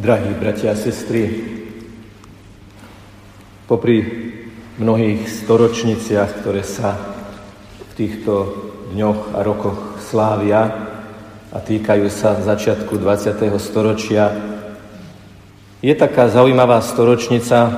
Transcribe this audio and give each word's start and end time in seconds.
Drahí 0.00 0.32
bratia 0.32 0.72
a 0.72 0.80
sestry, 0.80 1.28
popri 3.68 4.00
mnohých 4.80 5.28
storočniciach, 5.28 6.40
ktoré 6.40 6.64
sa 6.64 6.96
v 7.84 7.92
týchto 8.00 8.32
dňoch 8.96 9.36
a 9.36 9.44
rokoch 9.44 10.00
slávia 10.00 10.88
a 11.52 11.60
týkajú 11.60 12.08
sa 12.08 12.40
začiatku 12.40 12.96
20. 12.96 13.44
storočia, 13.60 14.32
je 15.84 15.92
taká 15.92 16.32
zaujímavá 16.32 16.80
storočnica, 16.80 17.68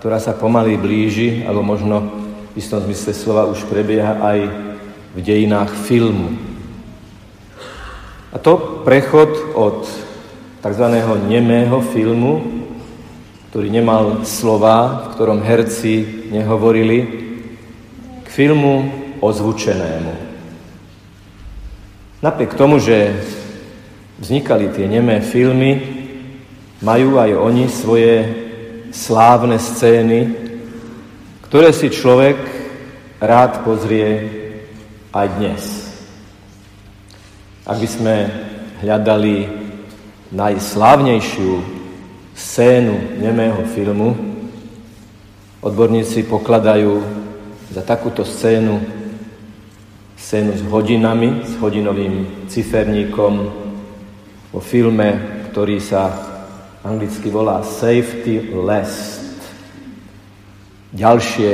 ktorá 0.00 0.16
sa 0.16 0.32
pomaly 0.32 0.80
blíži, 0.80 1.44
alebo 1.44 1.60
možno 1.60 2.08
v 2.56 2.64
istom 2.64 2.80
zmysle 2.88 3.12
slova 3.12 3.52
už 3.52 3.68
prebieha 3.68 4.16
aj 4.24 4.48
v 5.12 5.18
dejinách 5.20 5.76
filmu. 5.76 6.40
A 8.32 8.40
to 8.40 8.80
prechod 8.80 9.52
od 9.52 10.05
tzv. 10.66 10.86
nemého 11.30 11.78
filmu, 11.94 12.42
ktorý 13.50 13.70
nemal 13.70 14.26
slova, 14.26 15.06
v 15.06 15.14
ktorom 15.14 15.40
herci 15.46 16.26
nehovorili, 16.34 16.98
k 18.24 18.28
filmu 18.28 18.90
ozvučenému. 19.22 20.14
Napriek 22.18 22.58
tomu, 22.58 22.82
že 22.82 23.14
vznikali 24.18 24.74
tie 24.74 24.90
nemé 24.90 25.22
filmy, 25.22 25.78
majú 26.82 27.22
aj 27.22 27.30
oni 27.38 27.64
svoje 27.70 28.14
slávne 28.90 29.62
scény, 29.62 30.34
ktoré 31.46 31.70
si 31.70 31.94
človek 31.94 32.36
rád 33.22 33.62
pozrie 33.62 34.26
aj 35.14 35.26
dnes. 35.38 35.62
Ak 37.62 37.78
by 37.78 37.88
sme 37.88 38.14
hľadali 38.82 39.55
najslávnejšiu 40.36 41.64
scénu 42.36 43.24
nemého 43.24 43.64
filmu, 43.72 44.12
odborníci 45.64 46.28
pokladajú 46.28 47.00
za 47.72 47.80
takúto 47.80 48.20
scénu 48.20 48.76
scénu 50.16 50.52
s 50.58 50.62
hodinami, 50.66 51.44
s 51.44 51.54
hodinovým 51.60 52.48
ciferníkom 52.50 53.34
vo 54.50 54.60
filme, 54.60 55.40
ktorý 55.52 55.78
sa 55.80 56.12
anglicky 56.82 57.28
volá 57.30 57.62
Safety 57.62 58.52
Last. 58.52 59.22
Ďalšie 60.96 61.52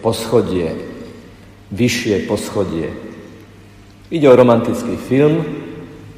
poschodie, 0.00 0.72
vyššie 1.74 2.24
poschodie. 2.24 2.88
Ide 4.08 4.26
o 4.30 4.38
romantický 4.38 4.94
film, 4.94 5.44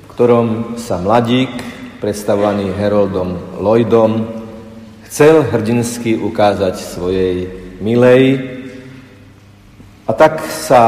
v 0.04 0.06
ktorom 0.12 0.76
sa 0.76 1.00
mladík 1.00 1.75
predstavovaný 2.00 2.76
Heroldom 2.76 3.60
Lloydom, 3.60 4.28
chcel 5.08 5.48
hrdinsky 5.48 6.16
ukázať 6.16 6.76
svojej 6.76 7.36
milej 7.80 8.40
a 10.06 10.12
tak 10.12 10.44
sa 10.44 10.82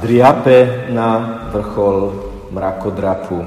driape 0.00 0.90
na 0.90 1.42
vrchol 1.52 2.12
mrakodrapu. 2.50 3.44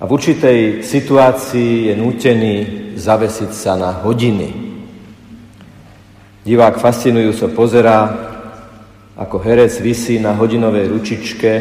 A 0.00 0.02
v 0.06 0.10
určitej 0.10 0.80
situácii 0.80 1.92
je 1.92 1.94
nútený 1.96 2.54
zavesiť 2.96 3.50
sa 3.52 3.76
na 3.76 3.92
hodiny. 4.00 4.48
Divák 6.40 6.80
fascinujúco 6.80 7.52
pozerá, 7.52 8.08
ako 9.16 9.36
herec 9.44 9.76
vysí 9.84 10.16
na 10.16 10.32
hodinovej 10.32 10.88
ručičke 10.88 11.52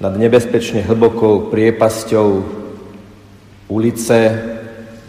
nad 0.00 0.16
nebezpečne 0.16 0.80
hlbokou 0.88 1.52
priepasťou 1.52 2.28
ulice 3.68 4.18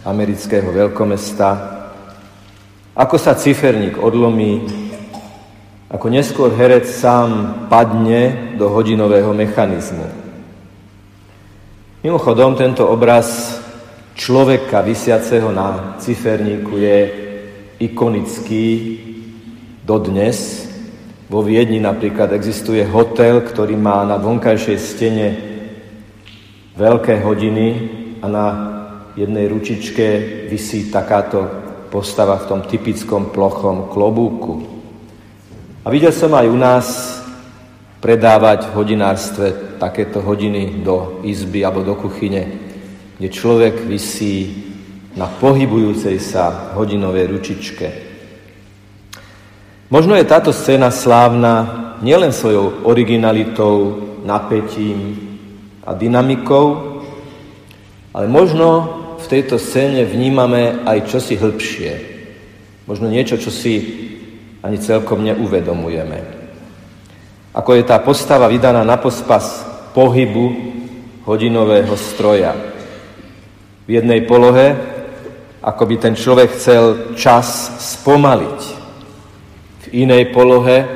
amerického 0.03 0.67
veľkomesta, 0.67 1.49
ako 2.91 3.15
sa 3.15 3.39
ciferník 3.39 3.95
odlomí, 3.95 4.67
ako 5.87 6.07
neskôr 6.11 6.51
herec 6.51 6.91
sám 6.91 7.63
padne 7.71 8.55
do 8.59 8.67
hodinového 8.67 9.31
mechanizmu. 9.31 10.07
Mimochodom, 12.03 12.59
tento 12.59 12.83
obraz 12.83 13.59
človeka 14.19 14.83
vysiaceho 14.83 15.55
na 15.55 15.95
ciferníku 16.03 16.75
je 16.75 16.97
ikonický 17.79 18.67
dodnes, 19.87 20.67
vo 21.31 21.39
Viedni 21.39 21.79
napríklad 21.79 22.35
existuje 22.35 22.83
hotel, 22.83 23.39
ktorý 23.39 23.79
má 23.79 24.03
na 24.03 24.19
vonkajšej 24.19 24.77
stene 24.83 25.27
veľké 26.75 27.23
hodiny 27.23 27.67
a 28.19 28.27
na 28.27 28.45
jednej 29.15 29.47
ručičke 29.47 30.07
vysí 30.51 30.91
takáto 30.91 31.47
postava 31.87 32.35
v 32.35 32.47
tom 32.51 32.61
typickom 32.67 33.31
plochom 33.31 33.87
klobúku. 33.87 34.59
A 35.81 35.87
videl 35.87 36.11
som 36.11 36.35
aj 36.35 36.47
u 36.51 36.57
nás 36.59 36.87
predávať 38.03 38.67
v 38.67 38.75
hodinárstve 38.75 39.47
takéto 39.79 40.19
hodiny 40.19 40.83
do 40.83 41.23
izby 41.23 41.63
alebo 41.63 41.87
do 41.87 41.95
kuchyne, 41.95 42.43
kde 43.15 43.31
človek 43.31 43.87
vysí 43.87 44.67
na 45.15 45.31
pohybujúcej 45.31 46.19
sa 46.19 46.75
hodinovej 46.75 47.25
ručičke. 47.31 48.10
Možno 49.91 50.15
je 50.15 50.23
táto 50.23 50.55
scéna 50.55 50.87
slávna 50.87 51.67
nielen 51.99 52.31
svojou 52.31 52.87
originalitou, 52.87 53.99
napätím 54.23 55.19
a 55.83 55.91
dynamikou, 55.91 57.03
ale 58.15 58.25
možno 58.31 58.87
v 59.19 59.25
tejto 59.27 59.59
scéne 59.59 60.07
vnímame 60.07 60.87
aj 60.87 61.11
čosi 61.11 61.35
hĺbšie. 61.35 61.91
Možno 62.87 63.11
niečo, 63.11 63.35
čo 63.35 63.51
si 63.51 63.83
ani 64.63 64.79
celkom 64.79 65.27
neuvedomujeme. 65.27 66.23
Ako 67.51 67.75
je 67.75 67.83
tá 67.83 67.99
postava 67.99 68.47
vydaná 68.47 68.87
na 68.87 68.95
pospas 68.95 69.67
pohybu 69.91 70.71
hodinového 71.27 71.99
stroja. 71.99 72.55
V 73.83 73.89
jednej 73.91 74.23
polohe, 74.23 74.71
ako 75.59 75.83
by 75.83 75.95
ten 75.99 76.15
človek 76.15 76.55
chcel 76.55 77.11
čas 77.19 77.75
spomaliť 77.99 78.80
inej 79.91 80.31
polohe, 80.31 80.87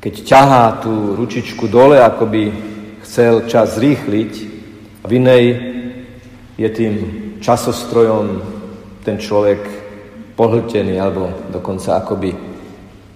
keď 0.00 0.14
ťahá 0.22 0.64
tú 0.84 1.16
ručičku 1.16 1.66
dole, 1.66 1.98
ako 1.98 2.24
by 2.28 2.44
chcel 3.02 3.48
čas 3.48 3.74
zrýchliť, 3.80 4.32
v 5.06 5.10
inej 5.16 5.44
je 6.56 6.68
tým 6.72 6.94
časostrojom 7.40 8.42
ten 9.04 9.20
človek 9.20 9.60
pohltený 10.34 10.98
alebo 10.98 11.30
dokonca 11.48 11.96
akoby 12.02 12.34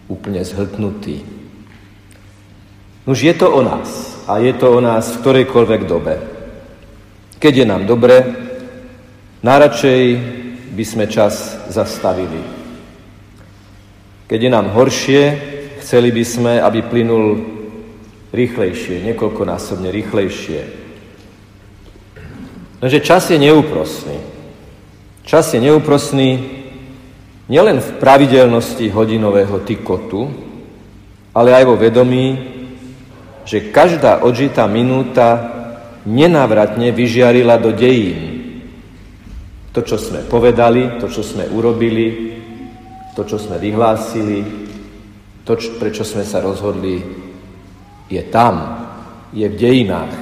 úplne 0.08 0.42
zhltnutý. 0.44 1.22
Už 3.06 3.18
je 3.26 3.34
to 3.34 3.50
o 3.50 3.60
nás 3.64 4.18
a 4.28 4.38
je 4.38 4.54
to 4.54 4.70
o 4.70 4.80
nás 4.80 5.10
v 5.10 5.20
ktorejkoľvek 5.20 5.82
dobe. 5.88 6.14
Keď 7.40 7.54
je 7.64 7.66
nám 7.66 7.88
dobre, 7.88 8.22
najradšej 9.42 10.02
by 10.76 10.84
sme 10.84 11.04
čas 11.08 11.58
zastavili. 11.72 12.59
Keď 14.30 14.38
je 14.46 14.50
nám 14.54 14.70
horšie, 14.70 15.22
chceli 15.82 16.14
by 16.14 16.22
sme, 16.22 16.52
aby 16.62 16.86
plynul 16.86 17.26
rýchlejšie, 18.30 19.02
niekoľkonásobne 19.10 19.90
rýchlejšie. 19.90 20.60
Lenže 22.78 23.02
čas 23.02 23.26
je 23.26 23.42
neúprosný. 23.42 24.22
Čas 25.26 25.50
je 25.50 25.58
neúprosný 25.58 26.46
nielen 27.50 27.82
v 27.82 27.90
pravidelnosti 27.98 28.86
hodinového 28.94 29.66
tykotu, 29.66 30.30
ale 31.34 31.50
aj 31.50 31.64
vo 31.66 31.74
vedomí, 31.74 32.26
že 33.42 33.74
každá 33.74 34.22
odžitá 34.22 34.70
minúta 34.70 35.58
nenávratne 36.06 36.94
vyžiarila 36.94 37.58
do 37.58 37.74
dejín. 37.74 38.38
To, 39.74 39.82
čo 39.82 39.98
sme 39.98 40.22
povedali, 40.22 41.02
to, 41.02 41.10
čo 41.10 41.26
sme 41.26 41.50
urobili, 41.50 42.38
to, 43.20 43.36
čo 43.36 43.52
sme 43.52 43.60
vyhlásili, 43.60 44.40
to, 45.44 45.52
prečo 45.76 46.08
sme 46.08 46.24
sa 46.24 46.40
rozhodli, 46.40 47.04
je 48.08 48.22
tam, 48.32 48.80
je 49.36 49.44
v 49.44 49.60
dejinách. 49.60 50.16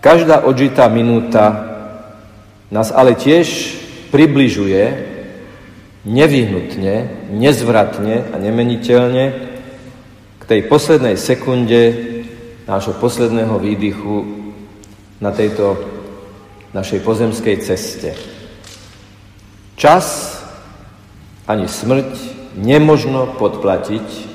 Každá 0.00 0.48
odžitá 0.48 0.88
minúta 0.88 1.68
nás 2.72 2.88
ale 2.88 3.12
tiež 3.12 3.76
približuje 4.08 4.80
nevyhnutne, 6.08 7.28
nezvratne 7.28 8.32
a 8.32 8.40
nemeniteľne 8.40 9.24
k 10.40 10.42
tej 10.48 10.64
poslednej 10.64 11.20
sekunde 11.20 11.80
nášho 12.64 12.96
posledného 12.96 13.52
výdychu 13.60 14.16
na 15.20 15.28
tejto 15.28 15.76
našej 16.72 17.04
pozemskej 17.04 17.56
ceste. 17.60 18.16
Čas 19.76 20.39
ani 21.50 21.66
smrť 21.66 22.10
nemožno 22.54 23.34
podplatiť, 23.34 24.30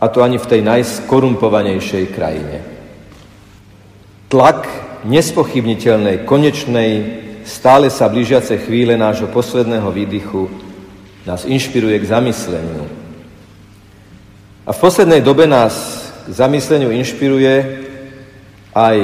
a 0.00 0.08
to 0.08 0.24
ani 0.24 0.40
v 0.40 0.48
tej 0.48 0.60
najskorumpovanejšej 0.64 2.04
krajine. 2.12 2.64
Tlak 4.32 4.68
nespochybniteľnej, 5.04 6.24
konečnej, 6.24 6.92
stále 7.44 7.92
sa 7.92 8.08
blížiacej 8.08 8.64
chvíle 8.64 8.96
nášho 8.96 9.28
posledného 9.28 9.88
výdychu 9.92 10.48
nás 11.28 11.44
inšpiruje 11.44 12.00
k 12.00 12.10
zamysleniu. 12.16 12.84
A 14.64 14.72
v 14.72 14.78
poslednej 14.80 15.20
dobe 15.20 15.44
nás 15.44 16.06
k 16.24 16.32
zamysleniu 16.32 16.92
inšpiruje 16.96 17.84
aj 18.72 18.96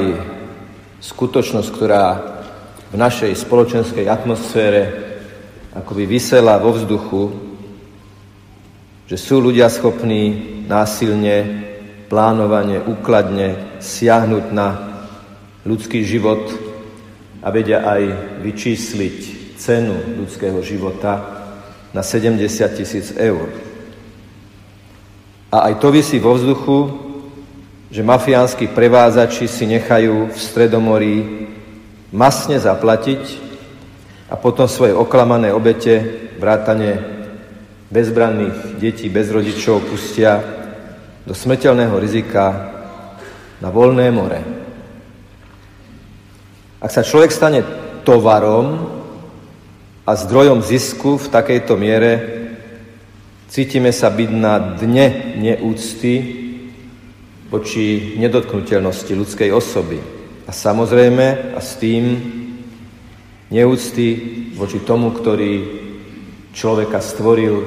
skutočnosť, 1.01 1.69
ktorá 1.69 2.05
v 2.89 2.95
našej 2.97 3.35
spoločenskej 3.37 4.09
atmosfére 4.09 5.06
akoby 5.77 6.09
vysela 6.09 6.57
vo 6.57 6.73
vzduchu, 6.73 7.23
že 9.05 9.15
sú 9.15 9.39
ľudia 9.39 9.69
schopní 9.69 10.57
násilne, 10.65 11.63
plánovane, 12.09 12.81
úkladne 12.81 13.79
siahnuť 13.79 14.45
na 14.51 14.67
ľudský 15.63 16.01
život 16.01 16.49
a 17.43 17.47
vedia 17.53 17.85
aj 17.85 18.03
vyčísliť 18.41 19.17
cenu 19.55 20.17
ľudského 20.23 20.59
života 20.65 21.23
na 21.93 22.01
70 22.01 22.41
tisíc 22.75 23.13
eur. 23.15 23.47
A 25.47 25.71
aj 25.71 25.79
to 25.79 25.93
vysí 25.93 26.19
vo 26.19 26.35
vzduchu, 26.35 27.07
že 27.87 28.03
mafiánsky 28.03 28.67
prevádzači 28.67 29.47
si 29.47 29.63
nechajú 29.63 30.27
v 30.27 30.37
Stredomorí 30.37 31.15
masne 32.11 32.59
zaplatiť 32.59 33.46
a 34.27 34.35
potom 34.35 34.67
svoje 34.67 34.91
oklamané 34.91 35.55
obete, 35.55 36.27
vrátane 36.39 36.99
bezbranných 37.87 38.75
detí 38.75 39.07
bez 39.07 39.31
rodičov 39.31 39.87
pustia 39.87 40.43
do 41.23 41.31
smrteľného 41.31 41.95
rizika 41.95 42.45
na 43.63 43.71
voľné 43.71 44.07
more. 44.11 44.39
Ak 46.83 46.91
sa 46.91 47.01
človek 47.01 47.31
stane 47.31 47.63
tovarom 48.03 48.85
a 50.03 50.11
zdrojom 50.13 50.61
zisku 50.61 51.17
v 51.17 51.27
takejto 51.31 51.73
miere, 51.79 52.13
cítime 53.47 53.95
sa 53.95 54.11
byť 54.11 54.29
na 54.35 54.59
dne 54.75 55.35
neúcty 55.39 56.13
voči 57.47 58.19
nedotknutelnosti 58.19 59.15
ľudskej 59.15 59.49
osoby. 59.55 59.99
A 60.47 60.51
samozrejme, 60.51 61.55
a 61.55 61.59
s 61.59 61.79
tým 61.79 62.03
neúcty 63.47 64.07
voči 64.55 64.83
tomu, 64.83 65.11
ktorý 65.15 65.53
človeka 66.51 66.99
stvoril, 66.99 67.63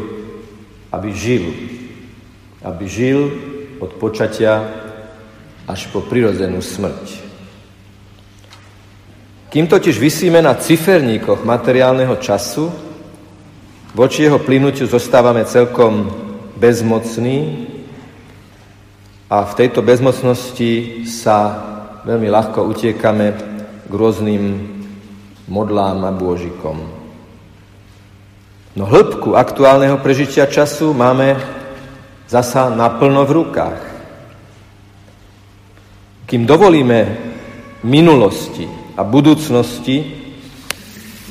aby 0.93 1.11
žil. 1.15 1.44
Aby 2.61 2.85
žil 2.91 3.21
od 3.81 3.97
počatia 3.97 4.67
až 5.65 5.88
po 5.94 6.05
prirodzenú 6.05 6.61
smrť. 6.61 7.31
Kým 9.50 9.67
totiž 9.67 9.99
vysíme 9.99 10.38
na 10.38 10.55
ciferníkoch 10.55 11.43
materiálneho 11.43 12.15
času, 12.23 12.71
voči 13.94 14.23
jeho 14.23 14.38
plynutiu 14.38 14.87
zostávame 14.87 15.43
celkom 15.43 16.06
bezmocní 16.55 17.67
a 19.27 19.43
v 19.43 19.53
tejto 19.59 19.82
bezmocnosti 19.82 21.03
sa 21.06 21.59
veľmi 22.06 22.31
ľahko 22.31 22.62
utiekame 22.71 23.27
k 23.91 23.93
rôznym 23.94 24.79
modlám 25.50 26.06
a 26.06 26.14
bôžikom. 26.14 26.79
No 28.79 28.85
hĺbku 28.87 29.35
aktuálneho 29.35 29.99
prežitia 29.99 30.47
času 30.47 30.94
máme 30.94 31.35
zasa 32.31 32.70
naplno 32.70 33.26
v 33.26 33.35
rukách. 33.35 33.82
Kým 36.31 36.47
dovolíme 36.47 37.19
minulosti 37.82 38.70
a 38.94 39.02
budúcnosti, 39.02 40.23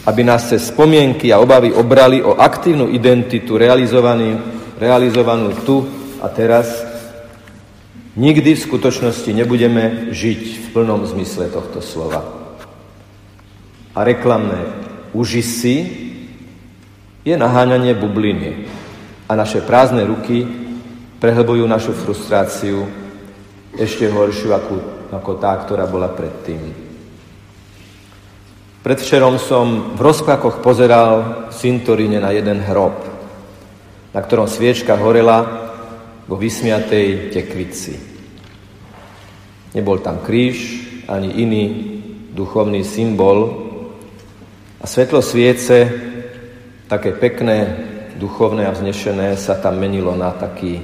aby 0.04 0.22
nás 0.28 0.52
cez 0.52 0.68
spomienky 0.68 1.32
a 1.32 1.40
obavy 1.40 1.72
obrali 1.72 2.20
o 2.20 2.36
aktívnu 2.36 2.92
identitu 2.92 3.56
realizovanú 3.56 5.48
tu 5.64 5.88
a 6.20 6.28
teraz, 6.28 6.90
Nikdy 8.20 8.52
v 8.58 8.66
skutočnosti 8.68 9.32
nebudeme 9.32 10.12
žiť 10.12 10.42
v 10.42 10.66
plnom 10.76 11.08
zmysle 11.08 11.48
tohto 11.56 11.80
slova. 11.80 12.39
A 14.00 14.08
reklamné 14.08 14.64
užisy 15.12 15.76
je 17.28 17.36
naháňanie 17.36 17.92
bubliny. 18.00 18.64
A 19.28 19.36
naše 19.36 19.60
prázdne 19.60 20.08
ruky 20.08 20.48
prehlbujú 21.20 21.68
našu 21.68 21.92
frustráciu 21.92 22.88
ešte 23.76 24.08
horšiu 24.08 24.56
ako, 24.56 24.76
ako 25.12 25.32
tá, 25.36 25.52
ktorá 25.60 25.84
bola 25.84 26.08
predtým. 26.16 26.88
Predvčerom 28.80 29.36
som 29.36 29.94
v 29.94 30.02
rozpakoch 30.02 30.64
pozeral 30.64 31.46
v 31.52 31.54
cintoríne 31.54 32.24
na 32.24 32.32
jeden 32.32 32.64
hrob, 32.64 32.96
na 34.16 34.20
ktorom 34.24 34.48
sviečka 34.48 34.96
horela 34.96 35.44
vo 36.24 36.40
vysmiatej 36.40 37.36
tekvici. 37.36 38.00
Nebol 39.76 40.00
tam 40.00 40.24
kríž 40.24 40.88
ani 41.12 41.44
iný 41.44 41.64
duchovný 42.32 42.88
symbol. 42.88 43.69
A 44.80 44.88
svetlo 44.88 45.20
sviece, 45.20 45.92
také 46.88 47.12
pekné, 47.12 47.76
duchovné 48.16 48.64
a 48.64 48.72
vznešené, 48.72 49.36
sa 49.36 49.60
tam 49.60 49.76
menilo 49.76 50.16
na 50.16 50.32
taký 50.32 50.80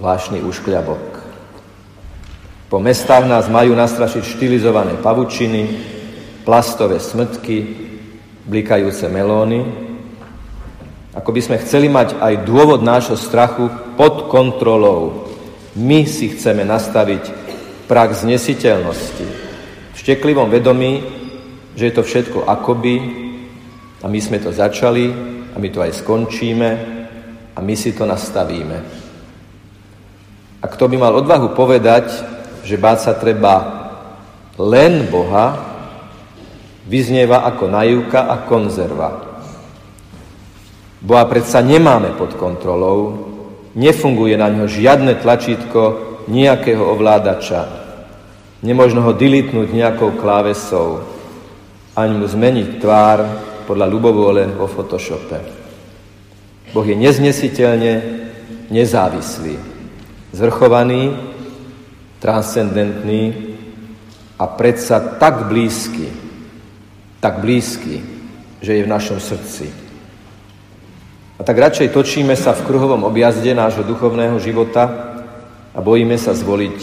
zvláštny 0.00 0.40
úškľabok. 0.40 1.04
Po 2.72 2.78
mestách 2.80 3.28
nás 3.28 3.52
majú 3.52 3.76
nastrašiť 3.76 4.24
štilizované 4.24 4.96
pavučiny, 5.04 5.76
plastové 6.48 6.96
smrtky, 6.96 7.84
blikajúce 8.48 9.12
melóny, 9.12 9.60
ako 11.12 11.30
by 11.36 11.40
sme 11.44 11.60
chceli 11.60 11.92
mať 11.92 12.16
aj 12.16 12.48
dôvod 12.48 12.80
nášho 12.80 13.20
strachu 13.20 13.68
pod 14.00 14.32
kontrolou. 14.32 15.28
My 15.76 16.08
si 16.08 16.32
chceme 16.32 16.64
nastaviť 16.64 17.28
prach 17.84 18.16
znesiteľnosti. 18.24 19.26
V 19.92 19.96
šteklivom 20.00 20.48
vedomí, 20.48 21.25
že 21.76 21.92
je 21.92 21.94
to 21.94 22.02
všetko 22.02 22.48
akoby 22.48 22.96
a 24.00 24.08
my 24.08 24.18
sme 24.18 24.40
to 24.40 24.50
začali 24.50 25.12
a 25.52 25.56
my 25.60 25.68
to 25.68 25.84
aj 25.84 25.92
skončíme 26.00 26.70
a 27.52 27.58
my 27.60 27.74
si 27.76 27.92
to 27.92 28.08
nastavíme. 28.08 28.78
A 30.60 30.66
kto 30.66 30.88
by 30.88 30.96
mal 30.96 31.14
odvahu 31.14 31.52
povedať, 31.52 32.10
že 32.64 32.80
báť 32.80 32.98
sa 32.98 33.12
treba 33.14 33.54
len 34.56 35.06
Boha, 35.12 35.54
vyznieva 36.88 37.44
ako 37.44 37.68
najúka 37.68 38.24
a 38.26 38.42
konzerva. 38.48 39.10
Boha 41.04 41.24
predsa 41.28 41.60
nemáme 41.60 42.16
pod 42.16 42.34
kontrolou, 42.40 43.30
nefunguje 43.76 44.34
na 44.34 44.48
ňo 44.48 44.64
žiadne 44.64 45.20
tlačítko, 45.20 46.06
nejakého 46.26 46.82
ovládača. 46.82 47.86
Nemožno 48.66 49.06
ho 49.06 49.12
dilitnúť 49.14 49.70
nejakou 49.70 50.18
klávesou, 50.18 51.15
ani 51.96 52.14
mu 52.14 52.28
zmeniť 52.28 52.78
tvár 52.78 53.18
podľa 53.64 53.86
ľubovôle 53.88 54.44
vo 54.52 54.68
Photoshope. 54.68 55.40
Boh 56.70 56.84
je 56.84 56.92
neznesiteľne 56.92 57.92
nezávislý, 58.68 59.56
zvrchovaný, 60.36 61.16
transcendentný 62.20 63.56
a 64.36 64.44
predsa 64.44 65.00
tak 65.16 65.48
blízky, 65.48 66.12
tak 67.24 67.40
blízky, 67.40 68.04
že 68.60 68.76
je 68.76 68.84
v 68.84 68.92
našom 68.92 69.16
srdci. 69.16 69.72
A 71.36 71.44
tak 71.44 71.56
radšej 71.56 71.92
točíme 71.96 72.36
sa 72.36 72.52
v 72.52 72.64
kruhovom 72.68 73.08
objazde 73.08 73.52
nášho 73.56 73.84
duchovného 73.84 74.36
života, 74.40 75.16
a 75.76 75.78
bojíme 75.84 76.16
sa 76.16 76.32
zvoliť 76.32 76.78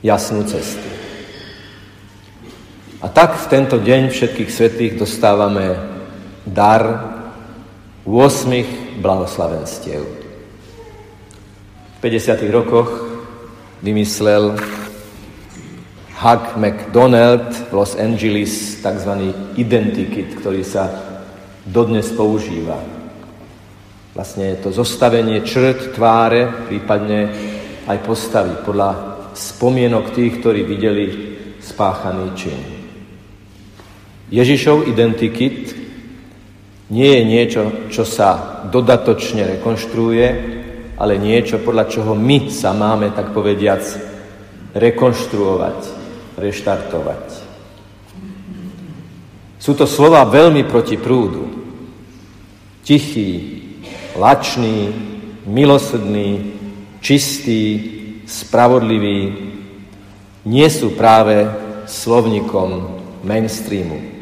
jasnú 0.00 0.40
cestu. 0.48 0.97
A 2.98 3.06
tak 3.06 3.38
v 3.38 3.46
tento 3.46 3.78
deň 3.78 4.10
všetkých 4.10 4.50
svetých 4.50 4.92
dostávame 4.98 5.78
dar 6.42 6.82
8 8.02 8.98
blahoslavenstiev. 8.98 10.02
V 11.94 11.98
50. 12.02 12.42
rokoch 12.50 12.90
vymyslel 13.86 14.58
Huck 16.18 16.58
McDonald 16.58 17.70
v 17.70 17.72
Los 17.78 17.94
Angeles 17.94 18.82
tzv. 18.82 19.12
identikit, 19.54 20.34
ktorý 20.42 20.66
sa 20.66 20.90
dodnes 21.62 22.10
používa. 22.10 22.82
Vlastne 24.10 24.58
je 24.58 24.66
to 24.66 24.74
zostavenie 24.74 25.46
črt, 25.46 25.94
tváre, 25.94 26.66
prípadne 26.66 27.30
aj 27.86 27.98
postavy 28.02 28.58
podľa 28.66 29.22
spomienok 29.38 30.10
tých, 30.10 30.42
ktorí 30.42 30.66
videli 30.66 31.06
spáchaný 31.62 32.34
čin. 32.34 32.77
Ježišov 34.28 34.88
identikit 34.88 35.72
nie 36.88 37.10
je 37.16 37.22
niečo, 37.24 37.62
čo 37.88 38.04
sa 38.04 38.64
dodatočne 38.68 39.44
rekonštruuje, 39.56 40.26
ale 40.98 41.20
niečo, 41.20 41.62
podľa 41.62 41.84
čoho 41.88 42.12
my 42.16 42.50
sa 42.52 42.72
máme, 42.76 43.12
tak 43.12 43.32
povediac, 43.32 43.84
rekonštruovať. 44.74 45.80
reštartovať. 46.38 47.24
Sú 49.58 49.74
to 49.74 49.90
slova 49.90 50.22
veľmi 50.22 50.62
proti 50.70 50.94
prúdu. 50.94 51.50
Tichý, 52.86 53.58
lačný, 54.14 54.94
milosrdný, 55.44 56.54
čistý, 57.02 57.62
spravodlivý, 58.22 59.34
nie 60.46 60.68
sú 60.70 60.94
práve 60.94 61.50
slovníkom 61.90 63.00
mainstreamu. 63.26 64.17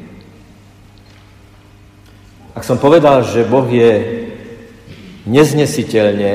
Ak 2.57 2.65
som 2.65 2.81
povedal, 2.81 3.21
že 3.21 3.45
Boh 3.45 3.69
je 3.69 4.25
neznesiteľne 5.29 6.33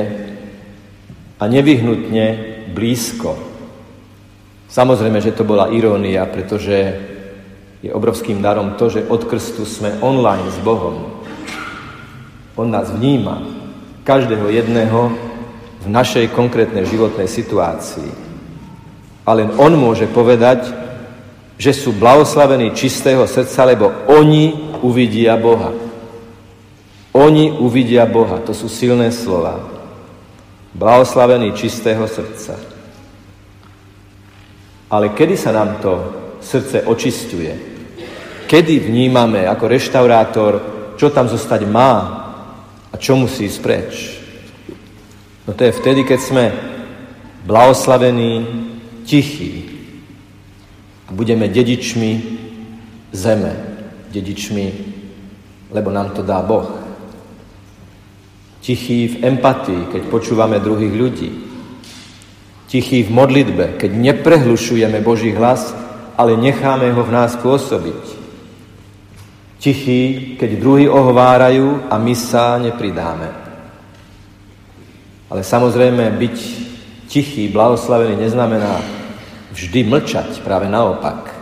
a 1.41 1.43
nevyhnutne 1.49 2.25
blízko, 2.77 3.33
samozrejme, 4.69 5.17
že 5.17 5.33
to 5.33 5.41
bola 5.41 5.73
irónia, 5.73 6.29
pretože 6.29 6.77
je 7.81 7.89
obrovským 7.89 8.37
darom 8.37 8.77
to, 8.77 8.93
že 8.93 9.09
od 9.09 9.25
krstu 9.25 9.65
sme 9.65 9.97
online 10.05 10.45
s 10.53 10.61
Bohom. 10.61 11.25
On 12.53 12.69
nás 12.69 12.93
vníma, 12.93 13.41
každého 14.05 14.45
jedného 14.53 15.09
v 15.81 15.87
našej 15.89 16.29
konkrétnej 16.37 16.85
životnej 16.85 17.25
situácii. 17.25 18.13
A 19.25 19.33
len 19.33 19.49
On 19.57 19.73
môže 19.73 20.05
povedať, 20.05 20.69
že 21.57 21.73
sú 21.73 21.97
blahoslavení 21.97 22.77
čistého 22.77 23.25
srdca, 23.25 23.65
lebo 23.65 23.89
oni 24.05 24.77
uvidia 24.85 25.33
Boha. 25.41 25.90
Oni 27.12 27.51
uvidia 27.51 28.08
Boha. 28.08 28.39
To 28.48 28.56
sú 28.56 28.72
silné 28.72 29.12
slova. 29.12 29.60
Blahoslavení 30.72 31.51
čistého 31.51 32.08
srdca. 32.08 32.56
Ale 34.91 35.12
kedy 35.15 35.36
sa 35.36 35.51
nám 35.51 35.80
to 35.84 35.94
srdce 36.39 36.84
očistuje? 36.84 37.53
Kedy 38.48 38.91
vnímame 38.91 39.48
ako 39.48 39.72
reštaurátor, 39.72 40.51
čo 41.00 41.08
tam 41.12 41.32
zostať 41.32 41.62
má 41.68 41.94
a 42.91 42.96
čo 43.00 43.15
musí 43.15 43.48
ísť 43.48 43.60
preč? 43.63 43.91
No 45.48 45.56
to 45.56 45.63
je 45.63 45.72
vtedy, 45.72 46.03
keď 46.03 46.20
sme 46.20 46.44
blahoslavení, 47.48 48.44
tichí, 49.08 49.72
budeme 51.12 51.48
dedičmi 51.48 52.12
zeme, 53.12 53.53
dedičmi, 54.12 54.65
lebo 55.72 55.91
nám 55.91 56.15
to 56.15 56.24
dá 56.24 56.44
Boh. 56.44 56.80
Tichý 58.62 59.10
v 59.10 59.15
empatii, 59.25 59.89
keď 59.89 60.01
počúvame 60.13 60.62
druhých 60.62 60.94
ľudí. 60.94 61.30
Tichý 62.70 63.03
v 63.03 63.12
modlitbe, 63.12 63.82
keď 63.82 63.91
neprehlušujeme 63.91 65.01
Boží 65.01 65.34
hlas, 65.34 65.74
ale 66.13 66.38
necháme 66.38 66.94
ho 66.94 67.01
v 67.01 67.12
nás 67.12 67.34
pôsobiť. 67.41 68.22
Tichý, 69.58 70.34
keď 70.38 70.62
druhí 70.62 70.86
ohovárajú 70.86 71.89
a 71.89 71.98
my 71.98 72.13
sa 72.13 72.62
nepridáme. 72.62 73.30
Ale 75.30 75.41
samozrejme, 75.41 76.13
byť 76.22 76.38
tichý, 77.10 77.50
blahoslavený 77.50 78.15
neznamená 78.20 78.82
vždy 79.51 79.84
mlčať, 79.84 80.39
práve 80.46 80.72
naopak. 80.72 81.34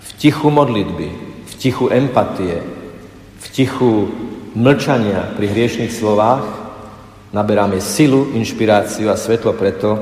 V 0.00 0.10
tichu 0.18 0.50
modlitby, 0.50 1.08
v 1.46 1.52
tichu 1.54 1.86
empatie, 1.92 2.62
v 3.38 3.46
tichu 3.54 4.10
mlčania 4.54 5.34
pri 5.36 5.46
hriešných 5.50 5.92
slovách 5.92 6.44
naberáme 7.34 7.80
silu, 7.80 8.32
inšpiráciu 8.36 9.12
a 9.12 9.16
svetlo 9.20 9.52
preto, 9.52 9.96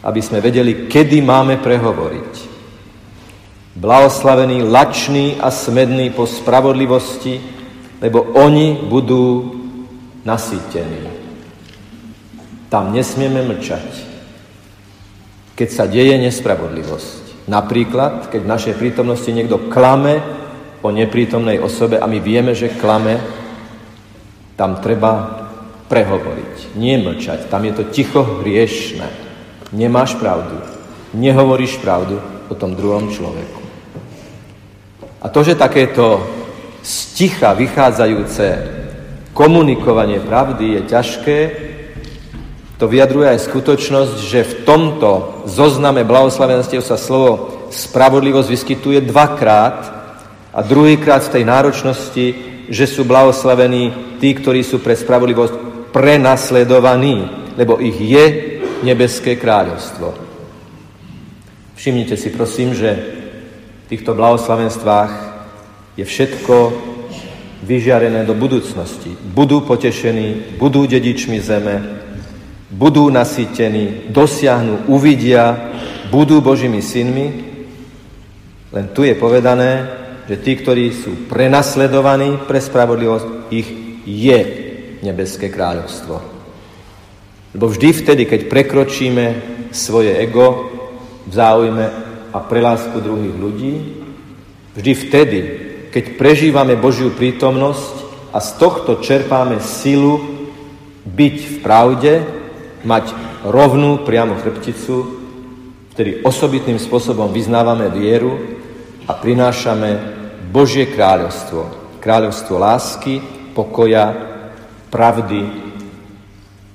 aby 0.00 0.20
sme 0.22 0.40
vedeli, 0.40 0.88
kedy 0.88 1.20
máme 1.20 1.60
prehovoriť. 1.60 2.56
Blahoslavený, 3.76 4.64
lačný 4.64 5.36
a 5.36 5.52
smedný 5.52 6.14
po 6.16 6.24
spravodlivosti, 6.24 7.36
lebo 8.00 8.32
oni 8.40 8.88
budú 8.88 9.52
nasýtení. 10.24 11.12
Tam 12.72 12.96
nesmieme 12.96 13.44
mlčať 13.44 14.16
keď 15.56 15.68
sa 15.72 15.88
deje 15.88 16.20
nespravodlivosť. 16.20 17.48
Napríklad, 17.48 18.28
keď 18.28 18.40
v 18.44 18.52
našej 18.52 18.74
prítomnosti 18.76 19.32
niekto 19.32 19.72
klame 19.72 20.20
o 20.84 20.92
neprítomnej 20.92 21.56
osobe 21.58 21.96
a 21.96 22.04
my 22.04 22.20
vieme, 22.20 22.52
že 22.52 22.76
klame, 22.76 23.16
tam 24.56 24.80
treba 24.80 25.44
prehovoriť, 25.86 26.74
nie 26.80 26.98
mlčať. 26.98 27.46
Tam 27.46 27.62
je 27.62 27.72
to 27.76 27.84
ticho 27.92 28.42
hriešne. 28.42 29.06
Nemáš 29.70 30.16
pravdu, 30.18 30.58
nehovoríš 31.14 31.78
pravdu 31.78 32.18
o 32.48 32.54
tom 32.56 32.74
druhom 32.74 33.12
človeku. 33.12 33.62
A 35.22 35.26
to, 35.28 35.42
že 35.42 35.58
takéto 35.58 36.22
sticha 36.82 37.52
vychádzajúce 37.54 38.46
komunikovanie 39.34 40.22
pravdy 40.22 40.78
je 40.78 40.82
ťažké, 40.86 41.38
to 42.76 42.84
vyjadruje 42.86 43.32
aj 43.32 43.44
skutočnosť, 43.48 44.16
že 44.20 44.40
v 44.44 44.54
tomto 44.68 45.42
zozname 45.48 46.04
blahoslavenstiev 46.04 46.84
sa 46.84 47.00
slovo 47.00 47.56
spravodlivosť 47.72 48.48
vyskytuje 48.52 48.98
dvakrát 49.08 49.80
a 50.52 50.60
druhýkrát 50.60 51.24
v 51.24 51.32
tej 51.40 51.44
náročnosti, 51.48 52.26
že 52.68 52.86
sú 52.86 53.06
blahoslavení 53.06 54.16
tí, 54.18 54.34
ktorí 54.34 54.62
sú 54.62 54.82
pre 54.82 54.98
spravodlivosť 54.98 55.54
prenasledovaní, 55.94 57.24
lebo 57.56 57.80
ich 57.80 57.96
je 57.96 58.24
nebeské 58.84 59.40
kráľovstvo. 59.40 60.12
Všimnite 61.76 62.16
si 62.16 62.28
prosím, 62.32 62.76
že 62.76 62.90
v 63.86 63.96
týchto 63.96 64.16
blahoslavenstvách 64.16 65.12
je 65.96 66.04
všetko 66.04 66.54
vyžiarené 67.64 68.24
do 68.28 68.36
budúcnosti. 68.36 69.16
Budú 69.16 69.64
potešení, 69.64 70.58
budú 70.60 70.84
dedičmi 70.84 71.40
zeme, 71.40 71.76
budú 72.70 73.08
nasýtení, 73.08 74.10
dosiahnu, 74.12 74.90
uvidia, 74.90 75.72
budú 76.10 76.40
Božími 76.44 76.82
synmi. 76.82 77.26
Len 78.72 78.86
tu 78.92 79.02
je 79.06 79.14
povedané, 79.16 79.88
že 80.26 80.36
tí, 80.42 80.58
ktorí 80.58 80.90
sú 80.90 81.30
prenasledovaní 81.30 82.42
pre 82.50 82.58
spravodlivosť, 82.58 83.26
ich 83.54 83.68
je 84.06 84.40
nebeské 85.02 85.50
kráľovstvo. 85.50 86.18
Lebo 87.54 87.66
vždy 87.70 87.88
vtedy, 87.94 88.22
keď 88.26 88.40
prekročíme 88.50 89.24
svoje 89.70 90.12
ego 90.18 90.70
v 91.26 91.32
záujme 91.32 91.86
a 92.34 92.38
prelásku 92.42 92.98
druhých 93.00 93.36
ľudí, 93.38 93.74
vždy 94.76 94.92
vtedy, 94.92 95.40
keď 95.94 96.20
prežívame 96.20 96.76
Božiu 96.76 97.14
prítomnosť 97.14 97.94
a 98.34 98.38
z 98.42 98.50
tohto 98.60 99.00
čerpáme 99.00 99.62
silu 99.62 100.20
byť 101.06 101.36
v 101.38 101.56
pravde, 101.62 102.12
mať 102.84 103.14
rovnú 103.46 104.02
priamu 104.02 104.36
chrbticu, 104.42 105.16
vtedy 105.96 106.20
osobitným 106.26 106.76
spôsobom 106.76 107.32
vyznávame 107.32 107.88
vieru 107.88 108.36
a 109.08 109.14
prinášame 109.16 110.15
Božie 110.56 110.88
kráľovstvo. 110.88 111.68
Kráľovstvo 112.00 112.56
lásky, 112.56 113.20
pokoja, 113.52 114.08
pravdy, 114.88 115.44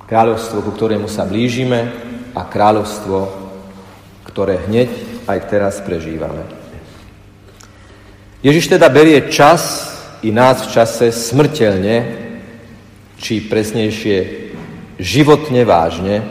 kráľovstvo, 0.05 0.61
ku 0.61 0.69
ktorému 0.77 1.09
sa 1.09 1.25
blížime 1.25 1.89
a 2.37 2.45
kráľovstvo, 2.45 3.25
ktoré 4.29 4.69
hneď 4.69 4.89
aj 5.25 5.39
teraz 5.49 5.81
prežívame. 5.81 6.45
Ježiš 8.45 8.77
teda 8.77 8.85
berie 8.85 9.33
čas 9.33 9.89
i 10.21 10.29
nás 10.29 10.61
v 10.61 10.77
čase 10.77 11.09
smrteľne, 11.09 12.21
či 13.17 13.49
presnejšie 13.49 14.17
životne 15.01 15.65
vážne 15.65 16.21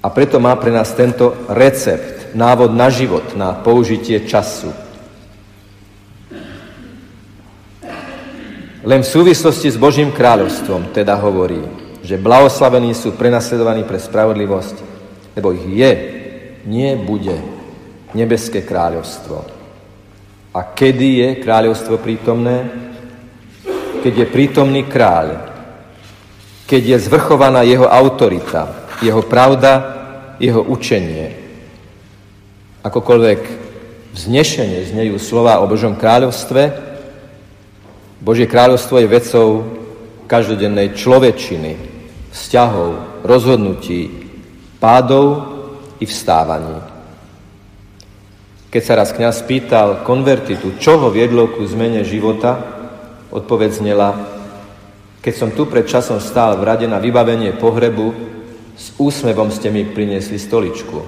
a 0.00 0.08
preto 0.08 0.40
má 0.40 0.56
pre 0.56 0.72
nás 0.72 0.88
tento 0.96 1.36
recept, 1.52 2.32
návod 2.32 2.72
na 2.72 2.88
život, 2.88 3.36
na 3.36 3.52
použitie 3.52 4.24
času. 4.24 4.85
Len 8.86 9.02
v 9.02 9.12
súvislosti 9.18 9.66
s 9.66 9.74
Božím 9.74 10.14
kráľovstvom 10.14 10.94
teda 10.94 11.18
hovorí, 11.18 11.58
že 12.06 12.22
blahoslavení 12.22 12.94
sú 12.94 13.18
prenasledovaní 13.18 13.82
pre 13.82 13.98
spravodlivosť, 13.98 14.76
lebo 15.34 15.50
ich 15.50 15.66
je, 15.74 15.92
nie 16.70 16.94
bude 16.94 17.34
nebeské 18.14 18.62
kráľovstvo. 18.62 19.42
A 20.54 20.60
kedy 20.62 21.08
je 21.18 21.28
kráľovstvo 21.42 21.98
prítomné? 21.98 22.70
Keď 24.06 24.14
je 24.22 24.26
prítomný 24.30 24.86
kráľ, 24.86 25.50
keď 26.70 26.82
je 26.94 27.04
zvrchovaná 27.10 27.66
jeho 27.66 27.90
autorita, 27.90 28.86
jeho 29.02 29.26
pravda, 29.26 29.82
jeho 30.38 30.62
učenie. 30.62 31.34
Akokoľvek 32.86 33.40
vznešenie 34.14 34.94
znejú 34.94 35.18
slova 35.18 35.58
o 35.58 35.66
Božom 35.66 35.98
kráľovstve, 35.98 36.94
Božie 38.16 38.48
kráľovstvo 38.48 38.96
je 39.04 39.12
vecou 39.12 39.48
každodennej 40.24 40.96
človečiny, 40.96 41.76
vzťahov, 42.32 43.22
rozhodnutí, 43.22 44.08
pádov 44.80 45.26
i 46.00 46.04
vstávaní. 46.08 46.80
Keď 48.72 48.82
sa 48.82 48.98
raz 48.98 49.12
kniaz 49.12 49.40
pýtal 49.44 50.04
konvertitu, 50.04 50.76
čo 50.76 51.00
ho 51.00 51.08
viedlo 51.08 51.48
ku 51.48 51.64
zmene 51.64 52.04
života, 52.04 52.60
odpoveď 53.32 53.70
znela, 53.72 54.10
keď 55.22 55.34
som 55.34 55.50
tu 55.54 55.64
pred 55.66 55.88
časom 55.88 56.20
stál 56.20 56.56
v 56.60 56.66
rade 56.66 56.86
na 56.88 57.00
vybavenie 57.00 57.56
pohrebu, 57.56 58.12
s 58.76 58.92
úsmevom 59.00 59.48
ste 59.48 59.72
mi 59.72 59.88
priniesli 59.88 60.36
stoličku. 60.36 60.98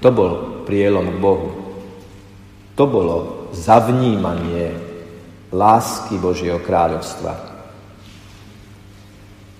To 0.00 0.08
bol 0.12 0.64
prielom 0.68 1.16
k 1.16 1.18
Bohu. 1.20 1.48
To 2.76 2.84
bolo 2.84 3.16
zavnímanie 3.56 4.89
lásky 5.50 6.18
Božieho 6.18 6.62
kráľovstva. 6.62 7.50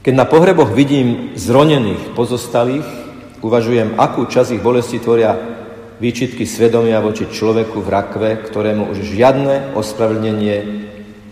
Keď 0.01 0.15
na 0.17 0.25
pohreboch 0.25 0.73
vidím 0.73 1.37
zronených 1.37 2.17
pozostalých, 2.17 2.89
uvažujem, 3.45 4.01
akú 4.01 4.25
časť 4.25 4.57
ich 4.57 4.65
bolesti 4.65 4.97
tvoria 4.97 5.37
výčitky 6.01 6.49
svedomia 6.49 7.05
voči 7.05 7.29
človeku 7.29 7.85
v 7.85 7.93
rakve, 7.93 8.31
ktorému 8.41 8.89
už 8.97 9.05
žiadne 9.05 9.77
ospravedlnenie 9.77 10.57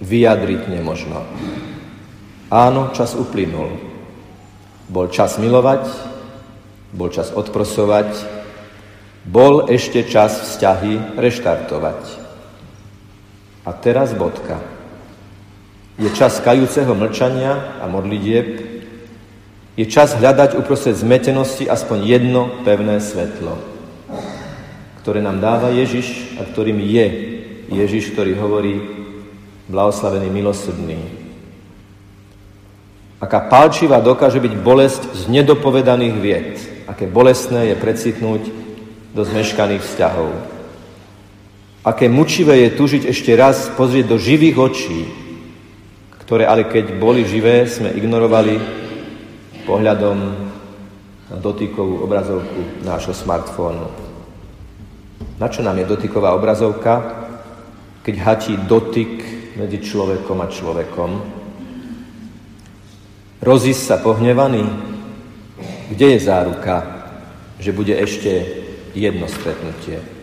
vyjadriť 0.05 0.63
nemožno. 0.69 1.25
Áno, 2.53 2.93
čas 2.93 3.17
uplynul. 3.17 3.81
Bol 4.89 5.09
čas 5.09 5.41
milovať, 5.41 5.85
bol 6.93 7.09
čas 7.09 7.33
odprosovať, 7.33 8.09
bol 9.25 9.69
ešte 9.69 10.05
čas 10.05 10.45
vzťahy 10.45 11.17
reštartovať. 11.17 12.28
A 13.67 13.71
teraz 13.73 14.15
bodka. 14.15 14.61
Je 15.99 16.11
čas 16.15 16.39
kajúceho 16.39 16.95
mlčania 16.95 17.79
a 17.83 17.91
modlitieb, 17.91 18.67
je 19.79 19.87
čas 19.87 20.15
hľadať 20.15 20.59
uprostred 20.59 20.95
zmetenosti 20.95 21.67
aspoň 21.67 21.99
jedno 22.03 22.43
pevné 22.67 22.99
svetlo 22.99 23.79
ktoré 25.09 25.25
nám 25.25 25.41
dáva 25.41 25.73
Ježiš 25.73 26.37
a 26.37 26.45
ktorým 26.45 26.85
je 26.85 27.07
Ježiš, 27.73 28.13
ktorý 28.13 28.37
hovorí 28.37 28.77
blahoslavený 29.65 30.29
milosrdný. 30.29 31.01
Aká 33.17 33.41
palčivá 33.49 34.05
dokáže 34.05 34.37
byť 34.37 34.55
bolesť 34.61 35.03
z 35.17 35.33
nedopovedaných 35.33 36.15
vied, 36.21 36.61
aké 36.85 37.09
bolestné 37.09 37.73
je 37.73 37.81
precitnúť 37.81 38.43
do 39.17 39.25
zmeškaných 39.25 39.81
vzťahov. 39.81 40.29
Aké 41.87 42.11
mučivé 42.11 42.67
je 42.67 42.75
tužiť 42.75 43.03
ešte 43.07 43.33
raz 43.39 43.71
pozrieť 43.79 44.11
do 44.11 44.19
živých 44.19 44.57
očí, 44.59 45.01
ktoré 46.27 46.45
ale 46.45 46.67
keď 46.67 46.99
boli 46.99 47.23
živé, 47.25 47.65
sme 47.65 47.95
ignorovali 47.95 48.59
pohľadom 49.65 50.19
na 51.29 51.37
dotykovú 51.39 52.03
obrazovku 52.03 52.85
nášho 52.85 53.15
smartfónu. 53.15 53.89
Na 55.39 55.47
čo 55.47 55.63
nám 55.63 55.79
je 55.79 55.87
dotyková 55.87 56.35
obrazovka, 56.35 57.25
keď 58.03 58.15
hatí 58.27 58.55
dotyk 58.59 59.23
medzi 59.55 59.79
človekom 59.79 60.39
a 60.43 60.51
človekom? 60.51 61.11
Rozísť 63.39 63.83
sa 63.87 63.97
pohnevaný? 64.03 64.67
Kde 65.95 66.07
je 66.17 66.27
záruka, 66.27 66.77
že 67.63 67.71
bude 67.71 67.95
ešte 67.95 68.45
jedno 68.99 69.31
stretnutie? 69.31 70.18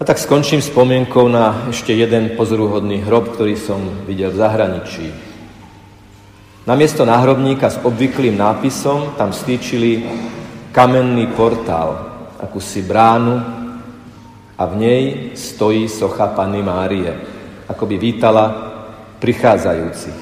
A 0.00 0.04
tak 0.08 0.16
skončím 0.16 0.64
spomienkou 0.64 1.28
na 1.28 1.68
ešte 1.68 1.92
jeden 1.92 2.32
pozoruhodný 2.32 3.04
hrob, 3.04 3.36
ktorý 3.36 3.52
som 3.60 3.84
videl 4.08 4.32
v 4.32 4.40
zahraničí. 4.40 5.12
Namiesto 6.64 7.04
náhrobníka 7.04 7.68
s 7.68 7.76
obvyklým 7.84 8.32
nápisom 8.32 9.12
tam 9.20 9.36
stýčili 9.36 10.08
kamenný 10.72 11.28
portál, 11.36 12.16
akúsi 12.40 12.80
bránu 12.80 13.44
a 14.56 14.62
v 14.64 14.74
nej 14.80 15.02
stojí 15.36 15.84
socha 15.84 16.32
Panny 16.32 16.64
Márie, 16.64 17.12
ako 17.68 17.84
by 17.84 17.96
vítala 18.00 18.44
prichádzajúcich. 19.20 20.20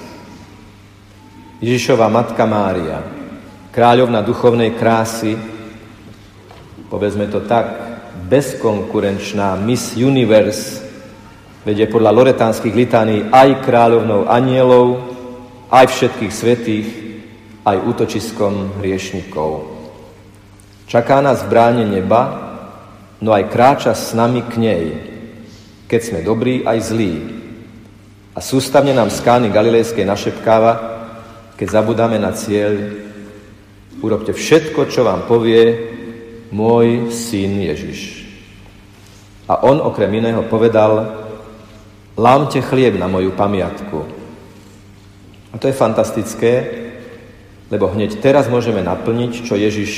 Ježišova 1.62 2.11
Matka 2.11 2.43
Mária, 2.51 2.99
kráľovna 3.71 4.27
duchovnej 4.27 4.75
krásy, 4.75 5.38
povedzme 6.91 7.31
to 7.31 7.47
tak, 7.47 7.88
bezkonkurenčná 8.27 9.55
Miss 9.63 9.95
Universe, 9.95 10.83
vedie 11.63 11.87
podľa 11.87 12.11
loretánskych 12.11 12.75
litánií 12.75 13.31
aj 13.31 13.63
kráľovnou 13.63 14.27
anielov, 14.27 15.15
aj 15.71 15.87
všetkých 15.87 16.33
svetých, 16.33 16.89
aj 17.63 17.77
útočiskom 17.85 18.81
hriešnikov. 18.81 19.79
Čaká 20.89 21.21
nás 21.21 21.45
v 21.45 21.53
bráne 21.53 21.85
neba, 21.85 22.23
no 23.21 23.37
aj 23.37 23.53
kráča 23.53 23.93
s 23.93 24.17
nami 24.17 24.41
k 24.49 24.55
nej, 24.57 24.85
keď 25.85 26.01
sme 26.01 26.21
dobrí 26.25 26.65
aj 26.65 26.79
zlí. 26.81 27.15
A 28.33 28.41
sústavne 28.41 28.97
nám 28.97 29.13
skány 29.13 29.53
Galilejskej 29.53 30.09
našepkáva, 30.09 30.73
keď 31.61 31.69
zabudáme 31.69 32.17
na 32.17 32.33
cieľ, 32.33 32.73
urobte 34.01 34.33
všetko, 34.33 34.89
čo 34.89 35.05
vám 35.05 35.27
povie 35.27 35.98
môj 36.53 37.13
syn 37.13 37.61
Ježiš. 37.61 38.25
A 39.49 39.65
on 39.65 39.81
okrem 39.81 40.13
iného 40.13 40.45
povedal, 40.45 41.25
lámte 42.17 42.61
chlieb 42.61 43.01
na 43.01 43.09
moju 43.09 43.33
pamiatku. 43.33 44.05
A 45.53 45.57
to 45.57 45.69
je 45.69 45.77
fantastické, 45.77 46.53
lebo 47.73 47.89
hneď 47.89 48.21
teraz 48.21 48.49
môžeme 48.49 48.85
naplniť, 48.85 49.33
čo 49.45 49.57
Ježiš 49.57 49.93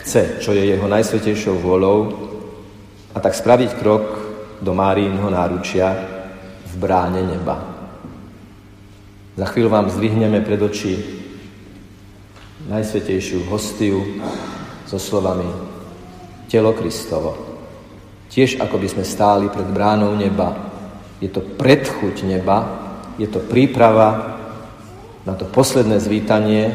chce, 0.00 0.40
čo 0.40 0.52
je 0.52 0.64
jeho 0.64 0.84
najsvetejšou 0.88 1.60
vôľou 1.60 1.98
a 3.12 3.18
tak 3.20 3.36
spraviť 3.36 3.70
krok 3.80 4.04
do 4.60 4.72
Márínho 4.72 5.28
náručia 5.28 5.92
v 6.64 6.74
bráne 6.76 7.24
neba. 7.24 7.56
Za 9.36 9.46
chvíľu 9.50 9.68
vám 9.68 9.90
zdvihneme 9.90 10.40
pred 10.40 10.60
oči 10.62 10.94
najsvetejšiu 12.70 13.44
hostiu 13.52 14.00
so 14.94 15.02
slovami 15.02 15.50
Telo 16.46 16.70
Kristovo. 16.70 17.34
Tiež 18.30 18.62
ako 18.62 18.78
by 18.78 18.88
sme 18.94 19.02
stáli 19.02 19.50
pred 19.50 19.66
bránou 19.66 20.14
neba. 20.14 20.54
Je 21.18 21.26
to 21.26 21.42
predchuť 21.42 22.22
neba, 22.22 22.62
je 23.18 23.26
to 23.26 23.42
príprava 23.42 24.38
na 25.26 25.34
to 25.34 25.50
posledné 25.50 25.98
zvítanie, 25.98 26.70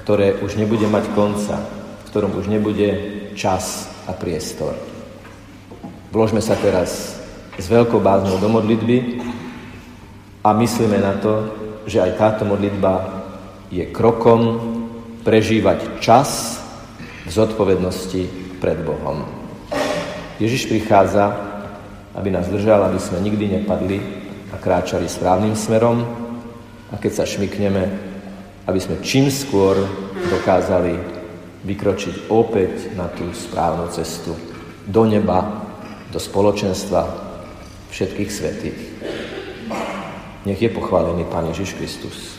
ktoré 0.00 0.40
už 0.40 0.56
nebude 0.56 0.88
mať 0.88 1.12
konca, 1.12 1.60
v 1.60 2.04
ktorom 2.08 2.32
už 2.40 2.48
nebude 2.48 2.88
čas 3.36 3.92
a 4.08 4.16
priestor. 4.16 4.72
Vložme 6.08 6.40
sa 6.40 6.56
teraz 6.56 7.20
s 7.60 7.66
veľkou 7.68 8.00
báznou 8.00 8.40
do 8.40 8.48
modlitby 8.48 9.20
a 10.40 10.56
myslíme 10.56 10.96
na 11.04 11.20
to, 11.20 11.52
že 11.84 12.00
aj 12.00 12.12
táto 12.16 12.42
modlitba 12.48 13.20
je 13.68 13.84
krokom 13.92 14.40
prežívať 15.20 16.00
čas 16.00 16.57
zodpovednosti 17.32 18.22
pred 18.58 18.78
Bohom. 18.82 19.24
Ježiš 20.38 20.70
prichádza, 20.70 21.34
aby 22.14 22.30
nás 22.30 22.46
držal, 22.46 22.86
aby 22.86 22.98
sme 22.98 23.22
nikdy 23.22 23.58
nepadli 23.58 23.98
a 24.54 24.56
kráčali 24.56 25.10
správnym 25.10 25.54
smerom 25.54 26.02
a 26.88 26.94
keď 26.96 27.22
sa 27.22 27.24
šmikneme, 27.26 27.84
aby 28.66 28.80
sme 28.80 29.02
čím 29.02 29.28
skôr 29.28 29.76
dokázali 30.30 30.94
vykročiť 31.66 32.30
opäť 32.30 32.94
na 32.94 33.10
tú 33.10 33.28
správnu 33.34 33.90
cestu 33.90 34.32
do 34.86 35.02
neba, 35.04 35.66
do 36.08 36.22
spoločenstva 36.22 37.02
všetkých 37.90 38.30
svetých. 38.30 38.80
Nech 40.46 40.60
je 40.62 40.70
pochválený 40.72 41.28
Pán 41.28 41.50
Ježiš 41.50 41.76
Kristus. 41.76 42.38